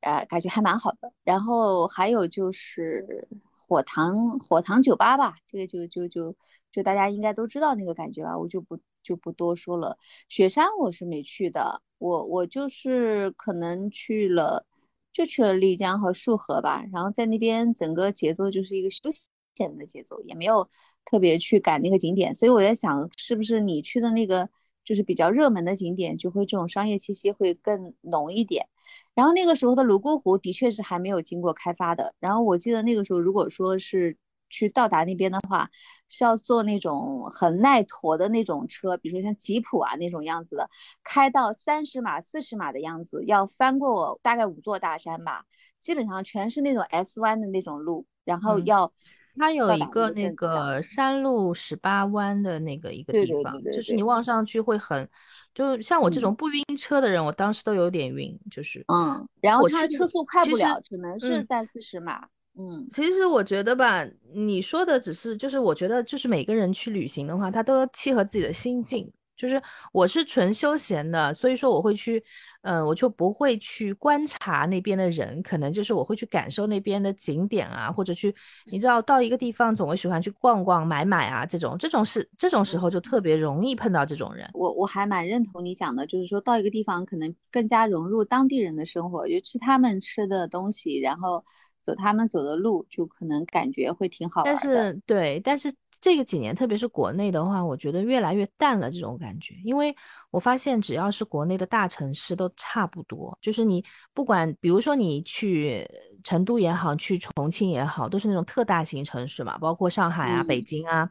[0.00, 1.12] 呃，感觉还蛮好的。
[1.22, 3.28] 然后还有就是。
[3.72, 6.36] 火塘火塘酒吧吧，这个就就就
[6.70, 9.96] 就大家应该都知道那个感觉吧，我就不就不多说了。
[10.28, 14.66] 雪山我是没去的，我我就是可能去了，
[15.10, 19.10] 就去了丽江和束河吧，然后在那边整个节奏就是一个休
[19.56, 20.68] 闲的节奏，也没有
[21.06, 24.50] 特别去赶那个景点，所以我在想，是不是你去的那个
[24.84, 28.68] 就是比较热门的景点，就会这种商业气息会更浓一点。
[29.14, 32.14] 然后那个时候的泸沽湖的确是还没有经过开发的。
[32.20, 34.16] 然后我记得那个时候，如果说是
[34.50, 35.70] 去到达那边的话，
[36.10, 40.68] 是要坐那种很耐驮的那种车，比如说像吉普啊那种样子的，
[41.02, 45.46] 开到三十码、四十码的样子，要翻过大概五座大山吧，
[45.80, 48.92] 基本上全是那种 S 弯的那种路，然后要
[49.36, 55.08] 它有一个那个山路十八弯的那个一个对地方，对对对就是你对望上去会很，
[55.54, 62.28] 就像我这嗯种不晕车的人，我当时都有点晕，就是嗯，然后它车速快不了，只能是嗯三四十码。
[62.58, 69.10] 嗯其实我觉得吧，你说的只是，就是我觉得就是每个人去旅行的话，他都要契合自己的心境。
[69.42, 69.60] 就是
[69.92, 72.22] 我是纯休闲的，所以说我会去，
[72.62, 78.32] 嗯、我就不会去观察那边的人，可能就是我会去感受那边的景点啊，或者去，
[78.66, 84.48] 你知道，到一个地方总会喜欢去逛逛、买买啊，这种这种是这种时候就特别容易碰到这种人。
[84.54, 91.44] 我我还蛮认同你讲的，就是说到一个地方，可能更加融入当地人的生活，就吃他们吃的东西，然后
[91.82, 94.56] 走他们走的路，就可能感觉会挺好玩但。
[94.56, 99.94] 是对，但是这个几年，特别是国内的话，我觉得越来越淡了这种感觉，因为
[100.30, 105.86] 我发现只要是国内的大城市都差不多，就是你不管，比如说你去
[106.24, 111.10] 成都也好，去重庆也好，都是那种特大型城市嘛，包括上海啊、北嗯京啊，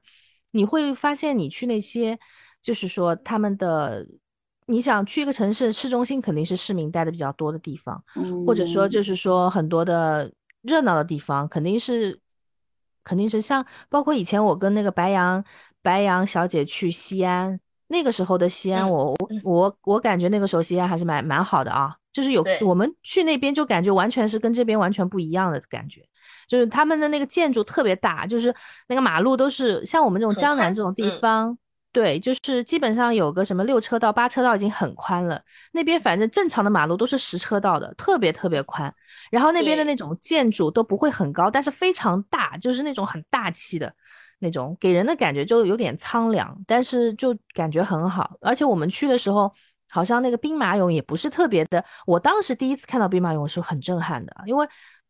[0.52, 2.18] 你会发现你去那些，
[2.62, 4.06] 就是说他们的。
[4.68, 8.02] 你想去一个城市市中心，肯定是市民待的比较多的地方，
[8.46, 12.20] 或者说嗯就是说很多的热闹的地方，肯定是
[13.04, 15.44] 肯定是像包括以前我跟那个白羊
[15.82, 19.42] 白羊小姐去西安，那个时候的西安，嗯我嗯。
[19.44, 26.02] 我我感觉那个时候西安还是蛮蛮好的啊，就是有我们去那边就感觉完全是跟这边完全不一样的感觉。
[26.48, 28.54] 就是他们的那个建筑特别大，就是
[28.88, 31.12] 那个马路都是像我们这种江南这种地嗯。
[31.20, 31.58] 方，
[31.92, 35.42] 对，就是基本上有个什么六车道、八车道已经很宽了。
[35.74, 38.94] 那边反正正常的马路都是十车道的，特别特别宽。
[39.30, 43.94] 然后那边的那种建筑都不会很高，但是非常大，就是那种很大气的
[44.40, 48.38] 那种，给人的感觉就有点苍凉，但是就感觉很好。
[48.40, 49.52] 而且我们去的时候，
[49.90, 54.68] 好像那个兵马俑也不是特别的，我当时第一次看到兵马俑是很震撼的，因为。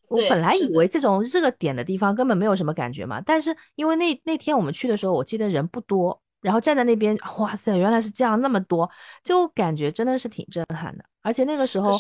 [0.08, 8.90] 我本来以为这种热点的地方根本没有什么感觉嘛，但是因为那那天我们去的时候，我记得人不多，然后站在那边，哇塞，原来是这样，那么多，
[9.24, 11.04] 就感觉真的是挺震撼的。
[11.22, 11.92] 而且那个时候，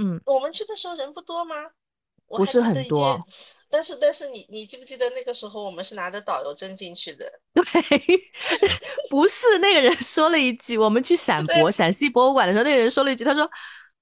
[0.00, 1.54] 嗯，我们去的时候人不多吗？
[2.28, 3.16] 不是很多，
[3.70, 7.24] 但是但是你你记不记得那个时候我们是拿着导游证进去的？
[7.54, 7.62] 对，
[9.08, 13.48] 不是那个人说了一句，我们去 陕博陕西博物馆的时候，那个人说了一句，他说：“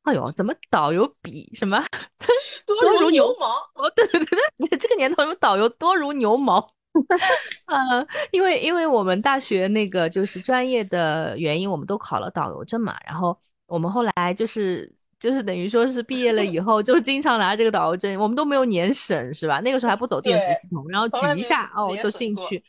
[0.05, 1.85] 哎呦，怎么导游比什么
[2.65, 3.59] 多如牛牛毛。
[3.75, 4.39] 哦，对对对
[4.71, 6.67] 对，这个年头什么导游多如牛毛。
[7.67, 19.61] 呃，因为因为我们大学那个就是专业的原因，我们都考了导游证嘛，然后我们后来就是就是等于说是毕业了以后，就经常拿这个导游证，我们都没有年审是吧？
[19.61, 22.63] 那个时候还不走电子系统，然后举一下哦就进去。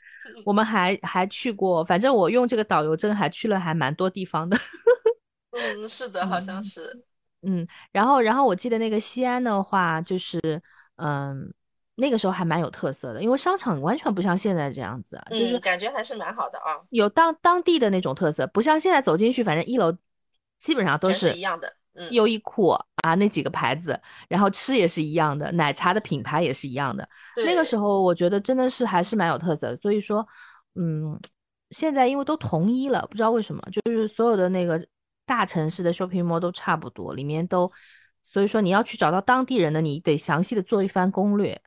[0.44, 4.58] 我们还还去过，反正我用这个导游证还去了还蛮多地方的。
[5.52, 7.04] 嗯，是的，好像嗯是。
[7.44, 10.40] 嗯，然后然后我记得那个西安的话，就是
[10.96, 11.54] 嗯，
[11.96, 19.96] 那个时候还蛮有特色的，因为商场完全不像现在这样子啊，就是嗯，感觉还是蛮好的啊，有当当地的那种特色，不像现在走进去，反正一楼
[20.60, 21.74] 基本上都是是一样的。
[21.98, 27.08] 嗯，优衣库啊那几个牌子，然后吃也是一样的，奶茶的品牌也是一样的。
[27.46, 30.28] 那个时候我觉得真的是还是蛮有特色的，所以说，
[30.76, 31.18] 嗯，
[31.70, 34.86] 现在因为都统一了，不知道为什么，就是所有的那个
[35.26, 37.72] 大城市的 shopping mall 都差不多，里面都，
[38.22, 41.62] 所以说你要去找到当地人的，你得详细的做一番攻略。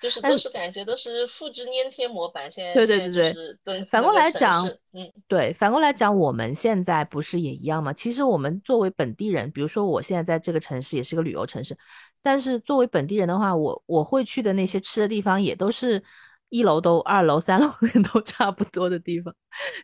[0.00, 2.50] 就是但都是感觉都是复制粘贴模板。
[2.50, 7.92] 现在对对对对反过来讲嗯，对，反过来讲，我们现在不是也一样吗？
[7.92, 11.76] 其实我们作为本地人，比如说我现在在这个城市也是个旅游城市，
[12.22, 16.02] 但是作为本地人的话，我我会去的那些吃的地方也都是
[16.50, 17.68] 一楼都、二楼、三楼
[18.12, 19.34] 都差不多的地方，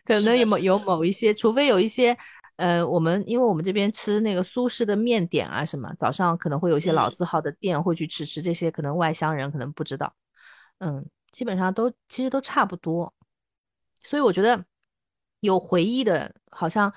[0.05, 2.17] 可能有某有某一些，除非有一些。
[2.57, 10.13] 呃，我们因为我们这边吃那个苏式的面点啊什么，早上可能会有一些老嗯字号的店会去吃吃，这些可能外乡人可能不知道。
[10.79, 13.13] 嗯，基本上都其实都差不多，
[14.03, 14.63] 所以我觉得
[15.39, 16.93] 有回忆的，好像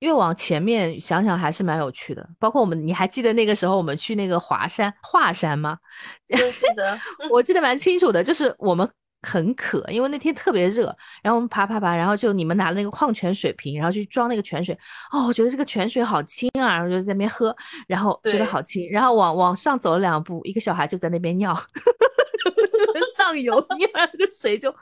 [0.00, 2.28] 越往前面想想还是蛮有趣的。
[2.38, 5.78] 包括我们，你还记得那个时候我们去那个华山华山吗？
[6.26, 6.98] 对，记得。
[7.30, 8.88] 我记得蛮清楚的，就是我们
[9.22, 10.84] 很渴，因为那天特别热，
[11.22, 14.76] 然后我们爬爬爬，然后就你们拿了那个矿泉水瓶，然后去装那个泉水，
[15.12, 17.56] 哦，我觉得这个泉水好清啊，然后就在那边喝，
[17.86, 21.54] 然后觉得好清，然后往往上走了两步，一个小孩就在那边尿，
[22.76, 24.74] 就在上游 尿，这水就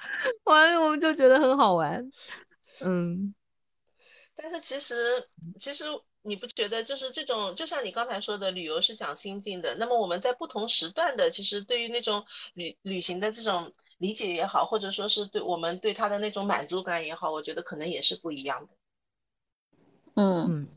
[0.44, 2.10] 完了，我们就觉得很好玩，
[2.80, 3.34] 嗯
[4.42, 5.22] 但是其实，
[5.58, 5.84] 其实
[6.22, 9.74] 你不觉得就是这种，就像你刚才说的，旅游是讲心境的。
[9.74, 12.24] 那么我们在不同时段的，其实对于那种
[12.54, 18.68] 旅旅行的这种理解也好，或者说是对我们对他的那种满足感也好，我觉得可能也是不一样的。
[20.14, 20.68] 嗯，嗯，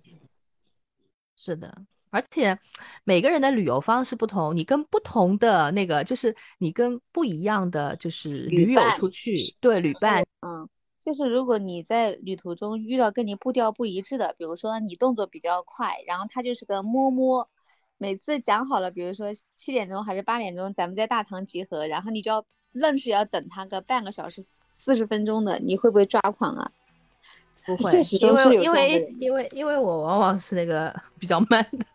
[1.38, 1.73] 是的，
[2.09, 2.59] 而且
[3.05, 10.67] 每个人的旅游方式不同，你跟不同的那个，就是你跟不一样的就是驴友出去，对旅伴，嗯，
[10.99, 17.49] 就是如果你在旅途中遇到跟你步调不一致的，比如说你动作比较快，然后他就是个摸摸，
[17.97, 26.71] 每次讲好了，比如说七点钟还是八点钟，咱们在大堂集合，然后你就要愣是要等他个半个小时、四十分钟的，你会不会抓狂啊？
[27.65, 31.86] 不会，因为因为因为因为我往往是那个 比较慢的。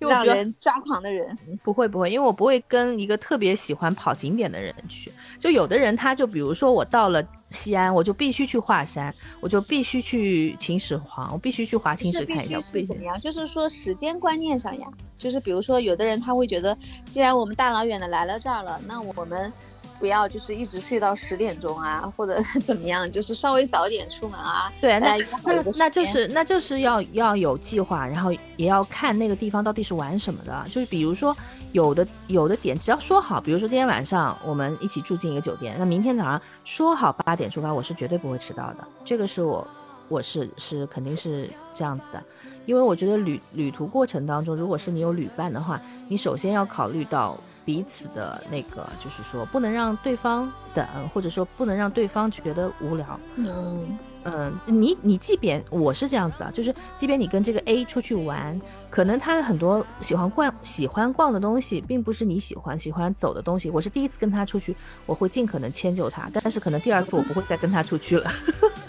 [0.00, 5.10] 让人抓狂的人不会不会，因为我不会跟一个特别喜欢跑景点的人去。
[5.38, 12.60] 就有的人，他就比如说我到了西安，我就必须去华山，我就必须去秦始皇，我必须去华清池看一下。
[12.70, 13.18] 必须怎么样？
[13.18, 19.50] 就是说时间观念上呀，就是比如说有的人他会觉得，既然我们大老远的来了这儿了，那我们。
[19.98, 24.72] 不要就是一直睡到十点钟啊，或者 怎么样，就是稍微早点出门啊。
[24.80, 30.64] 对，那那那就是那就是要要有计划，然后也要看那个地方到底是玩什么的。
[30.70, 31.36] 就是比如说
[31.72, 38.78] 有的有的点，只要说好，比如说今天晚上我们一起住进一个酒店，那明天早上说好八点出发，我是绝对不会迟到的。
[39.04, 39.66] 这个是我
[40.08, 42.22] 我是是肯定是这样子的，
[42.66, 47.38] 因为我觉得旅旅途过程当中，如果是你有旅伴的话，你首先要考虑到。
[47.66, 53.20] 彼此的那个，就是说不能让对方等，或者说不能让对方觉得无聊。
[53.34, 63.68] 嗯嗯，你你即便我是这样子的，就是即便你跟这个 A 出去玩，可能他的很多喜欢逛喜欢逛的东西，并不是你喜欢喜欢走的东西。
[63.70, 68.30] 我是第一次跟他出去，我会尽可能迁就他，但是可能第二次我不会再跟他出去了。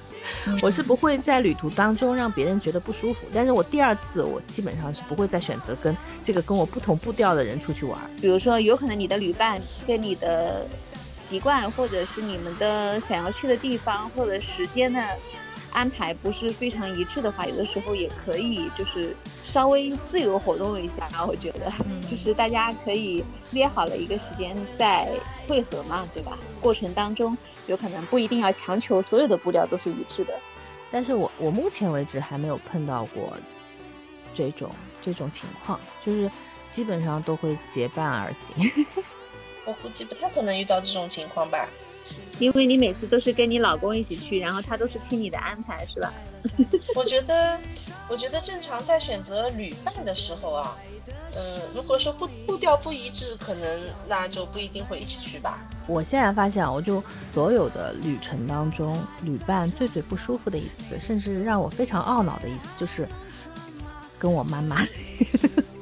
[0.62, 8.00] 我是不会在旅途当中让别人觉得不舒服，但是我第二次我基本上是不会再选择跟这个跟我不同步调的人出去玩。
[8.22, 10.68] 比如说，有可能你的旅伴跟你的
[11.12, 15.00] 习惯，或者是你们的想要去的地方或者时间呢？
[15.78, 21.08] 安排不是非常一致的话，有的时候也可以就是稍微自由活动一下。
[21.28, 21.72] 我觉得，
[22.10, 25.08] 就是大家可以约好了一个时间再
[25.48, 26.36] 汇合嘛，对吧？
[26.60, 27.38] 过程当中
[27.68, 30.34] 有可能不一定要强求所有的步调都是一致的。
[30.90, 33.38] 但是我我目前为止还没有碰到过
[34.34, 36.32] 这种这种情况，就是
[36.68, 38.56] 基本上都会结伴而行。
[39.64, 41.70] 我估计不太可能遇到这种情况吧。
[42.40, 46.14] 因为你每次都是跟你老公一起去，然后他都是听你的安排，是吧？
[46.96, 47.60] 我觉得，
[48.08, 50.78] 我觉得正常在选择旅伴的时候啊，
[51.36, 55.60] 嗯，如果说步步调不一致，可能那就不一定会一起去吧。
[55.88, 63.08] 我现在发现，我就所有的旅程当中，旅伴最最不舒服的一次，甚至让我非常懊恼的一次，就是
[64.20, 64.86] 跟我妈妈。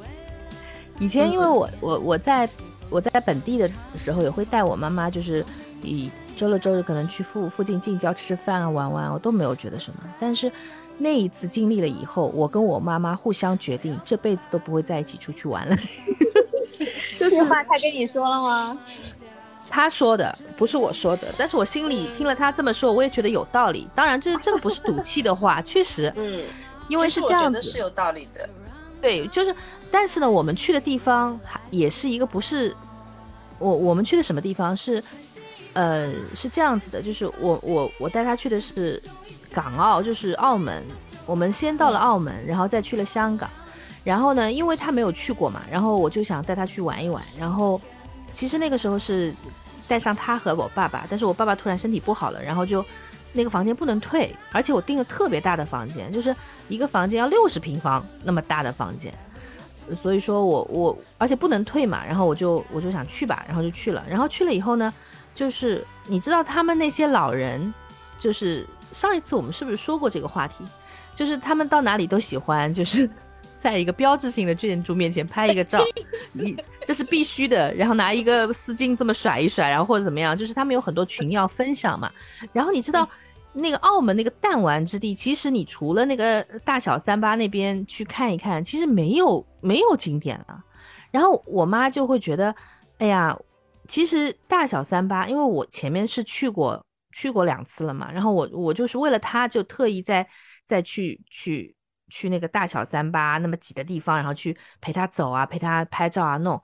[0.99, 2.49] 以前因为我我我在
[2.89, 5.45] 我在本地的时候，也会带我妈妈，就是。
[5.85, 9.99] 以周六周日可能去附附近近郊吃吃饭啊玩玩，我都没有觉得什么。
[10.19, 10.51] 但是
[10.97, 15.75] 那一次经历了以后，我跟我妈妈互相决定，这辈子都不会在一起出去玩了。
[17.17, 18.77] 这句话他跟你说了吗？
[19.69, 23.87] 他说的不是我说的，但是我心里听了他这么说，我也觉得有道理。
[23.93, 26.41] 当然，这这个不是赌气的话，确实，嗯，
[26.87, 28.49] 因为是这样子，是有道理的。
[29.01, 29.53] 对，就是，
[29.91, 31.37] 但是呢，我们去的地方
[31.71, 32.75] 也是一个不是
[33.59, 35.03] 我我们去的什么地方是。
[35.75, 39.01] 呃，是这样子的，就是我我我带他去的是
[39.53, 40.81] 港澳，就是澳门。
[41.25, 43.49] 我们先到了澳门，然后再去了香港。
[44.05, 47.21] 然后呢，因为他没有去过嘛，然后我就想带他去玩一玩。
[47.37, 47.81] 然后
[48.31, 49.33] 其实那个时候是
[49.85, 52.85] 带上他和我爸爸，但是我爸爸突然身体不好了，然后就
[53.33, 56.33] 那个房间不能退，而且我订了特别大的房间，就是
[56.69, 59.13] 一个房间要六十平方那么大的房间。
[59.93, 64.01] 所以说我我而且不能退嘛，然后我就我就想去吧，然后就去了。
[64.09, 64.93] 然后去了以后呢？
[65.35, 67.71] 就是你知道他们那些老人，
[68.17, 70.63] 就是上一次我们是不是说过这个话题？
[71.13, 73.09] 就是他们到哪里都喜欢，就是
[73.55, 75.83] 在一个标志性的建筑面前拍一个照，
[76.31, 77.73] 你这是必须的。
[77.73, 82.09] 然后拿一个丝巾这么甩一甩，然后或者怎么样，就是他们有很多群要分享嘛。
[82.51, 83.07] 然后你知道
[83.53, 90.63] 那个澳门那个弹丸之地，其实你除了那个大小三巴那边去看一看，其实没有没有景点了。
[91.11, 92.55] 然后我妈就会觉得，
[92.99, 93.37] 哎呀。
[93.87, 100.27] 其实大小三八，因为我前面是去过去过两次了嘛，然后我我就是为了他，就特意再
[100.65, 101.75] 再去去
[102.09, 106.61] 去那个大小三八那么挤的地方，然后去陪他走啊，陪他拍照啊弄。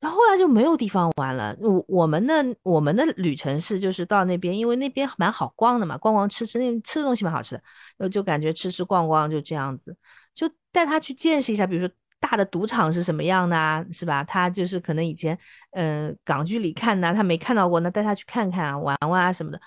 [0.00, 1.56] 然后后来就没有地方玩了。
[1.60, 7.62] 我我们的我们的旅程是就是到那边，因为那边蛮好逛的嘛，逛逛吃吃那吃的东西蛮好吃的，
[7.96, 9.96] 然后就感觉吃吃逛逛就这样子，
[10.34, 11.94] 就带他去见识一下，比如说。
[12.22, 14.22] 大的赌场是什么样的啊，是吧？
[14.22, 15.36] 他就是可能以前，
[15.72, 19.60] 嗯，港剧里看的，他没看到过，那带他去看看啊，玩玩啊什么的。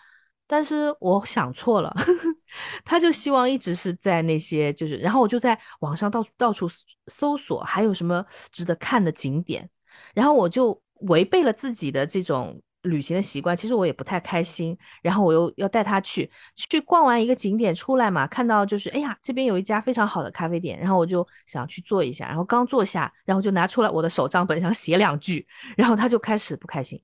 [0.47, 1.93] 但是我想错了，
[2.85, 6.69] 他就希望一直是在那些，就是，然后我就在网上到处到处
[7.07, 9.69] 搜索，还有什么值得看的景点，
[10.13, 27.01] 然后我就违背了自己的这种旅行的习惯，其实我也不太开心，然后我又要带他去去逛完一个景点出来嘛，看到就是哎呀这边有一家非常好的咖啡店，然后我就想去坐一下，然后刚坐下，然后就拿出来我的手账本想写两句，然后他就开始不开心。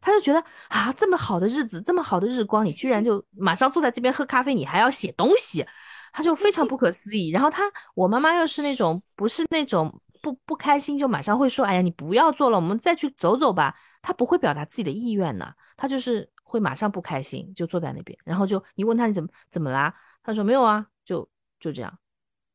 [0.00, 5.64] 他就觉得啊，这么好的日子，这么好的日光，你居然就马上坐在这边喝咖啡，你还要写东西，
[6.12, 7.30] 他就非常不可思议。
[7.30, 7.62] 然后他，
[7.94, 13.76] 我妈妈又是那种不是那种不不开心就马上会说，哎呀，你不要做了，我们再去走走吧。
[14.02, 21.26] 他不会表达自己的意愿呢，他就是会马上不开心，就坐在那边，然后就你问他你怎么怎么啦，他说没有啊，就
[21.58, 21.98] 就这样，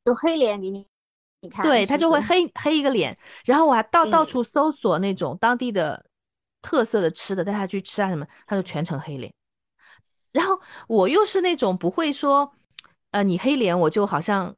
[0.05, 0.85] 就黑脸给你
[1.41, 4.27] 你看，对他就会黑黑一个脸，然后我还到到嗯。
[4.27, 6.05] 处搜索那种当地的
[6.61, 9.33] 特色的吃的，带他去吃啊什么，他就全程黑脸。
[10.31, 12.51] 然后我又是那种不会说，
[13.11, 14.53] 呃，你黑脸我就好像，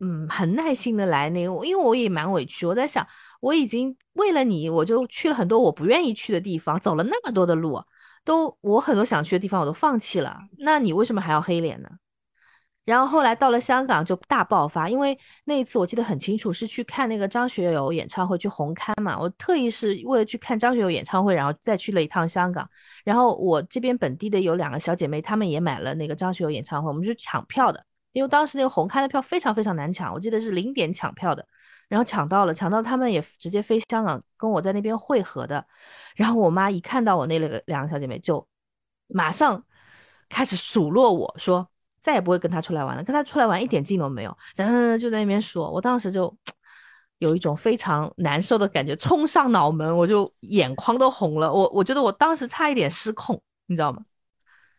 [0.00, 3.06] 嗯，很耐心的来那个，因为我也蛮委屈，我在想，
[3.40, 7.82] 我已经为了你，我就去了很多我不愿意去的地方，走了那么多的路，
[8.24, 11.88] 都我很多想去的地方我都放弃了，那你为什么还要黑脸呢？
[12.86, 19.16] 然后后来到了香港就大爆发，因为那一次我记得很清楚，是去看那个张学友演唱会，去红磡嘛。
[19.20, 22.68] 我特意是为了去看张学友演唱会，然后再去了一趟香港。
[23.04, 31.46] 然后我这边本地的有两个小姐妹，她们也买了那个张学友演唱会，我们就抢票的，因为当时那个红磡的票非常非常难抢，我记得是零点抢票的，
[31.90, 35.62] 然后抢到了，抢到他们也直接飞香港跟我在那边会合的。
[36.16, 38.48] 然后我妈一看到我那两个两个小姐妹，就
[39.08, 39.62] 马上
[40.30, 41.68] 开始数落我说。
[42.02, 46.34] 再也不会跟他出来玩了，跟他出来玩一点劲都没有，然后就在那边说，我当时就
[47.20, 54.02] 有一种非常难受的感觉冲上脑门，我就眼眶都红了，我我觉得我当时差一点失控，你知道吗？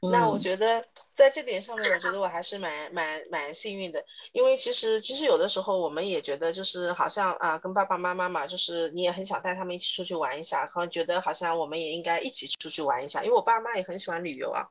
[0.10, 0.39] 那我嗯。
[0.39, 0.84] 觉得
[1.16, 14.66] 在这点上面，我觉得我还是蛮蛮蛮幸运的，因为其实其实有的时候我们也觉得就是好像啊，跟爸爸妈妈嘛，就是你也很想带他们一起出去玩一下，好像觉得好像我们也应该一起出去玩一下，因为我爸妈也很喜欢旅游啊，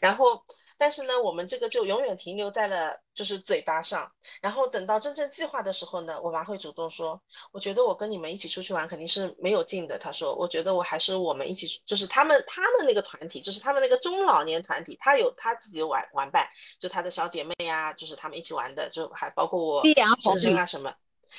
[0.00, 0.42] 然后。
[0.78, 4.10] 但是呢，我们这个就永远停留在了就是嘴巴上，
[4.40, 7.20] 然后等到真正计划的时候呢，我妈会主动说，
[7.50, 9.98] 我觉得我跟你们一起出去玩肯定是没有劲的。
[9.98, 16.46] 她说，我觉得我还是我们一起，就是他们他们那个团体，就是他们那个中老年团体，他有他自己的玩玩伴，
[16.78, 20.94] 就他的小姐妹呀、就是他们一起玩的，就还包括我夕阳红婶婶啊什么，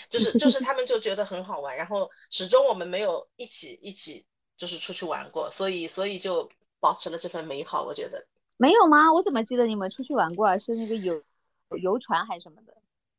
[0.10, 4.26] 就是就是他们就觉得很好玩，然后始终我们没有一起一起
[4.58, 8.26] 就是出去玩过，所以所以就保持了这份美好，我觉得。
[8.58, 9.14] 没有吗？
[9.14, 10.58] 我怎么记得你们出去玩过啊？
[10.58, 11.22] 是那个游
[11.82, 12.74] 游船还是什么的？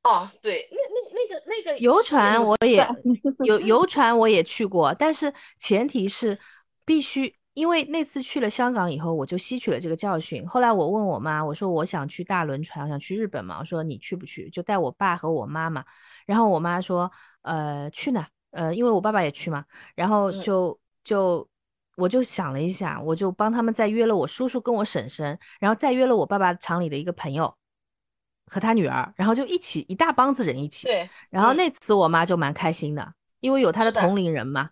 [0.04, 2.86] 哦，对，那那那个那个游船我也
[3.44, 6.38] 游游船我也去过，但是前提是
[6.84, 10.46] 必须，因为那次去了香港以后，我就吸取了这个教训。
[10.46, 14.48] 后来我问我妈，我说我想去大轮船，我想去日本嘛，我说你去不去？
[14.50, 15.84] 就带我爸和我妈嘛。
[16.24, 17.10] 然后我妈说，
[17.42, 19.64] 呃，去呢，呃，因为我爸爸也去嘛，
[19.94, 21.46] 然后嗯就就
[21.98, 27.52] 我就想了一下，我就帮他们再约了我叔叔跟我婶婶，然后再约了我爸爸厂里的一个朋友
[28.46, 30.86] 和他女儿，然后就一起一大帮子人一起。
[30.86, 34.70] 对，嗯然后那次我妈就蛮开心的，因为有她的同龄人嘛。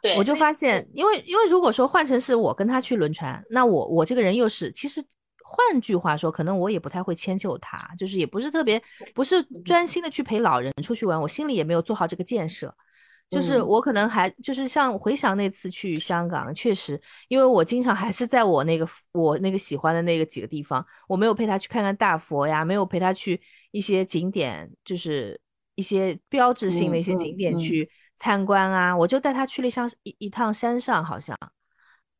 [0.00, 5.04] 对，我就发现，因为因为如果说换成是我跟她去轮船，那我我这个人又是，其实
[5.44, 8.82] 换句话说，可能我也不太会迁就她，就是也不是特别
[9.14, 12.74] 不是专心的去陪老人出去玩，我心里也没有做好这个建设。
[13.30, 13.66] 就是嗯。
[13.66, 23.40] 我可能还就是像回想那次去香港，确实，因为我经常还是在我那个我那个喜欢的那个几个地方，我没有陪他去看看大佛呀，没有陪他去
[23.72, 25.40] 一些景点，就是
[25.74, 27.58] 一些标志性的一些嗯景点嗯。
[27.58, 31.36] 去参观啊，我就带他去了一趟一一趟山上，好像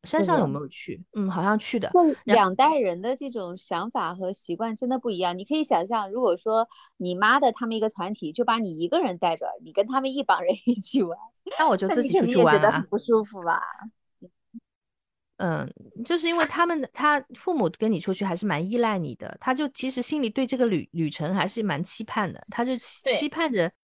[0.05, 1.03] 山上有没有去？
[1.15, 1.91] 嗯，好像去的。
[2.25, 5.37] 两代人的这种想法和习惯真的不一样。
[5.39, 11.19] 你可以想象，如果说你妈的他们一个团体就把你一个人带着，你跟他们一帮人一起玩，
[11.59, 12.63] 那我就自己出去玩啊。
[12.63, 13.61] 得很不舒服吧？
[15.39, 15.69] 嗯，
[16.05, 23.71] 就是因为他们的他父母跟你出去还是蛮依赖你的，他就其实心里对这个旅旅程还是蛮期盼的，他就期期盼着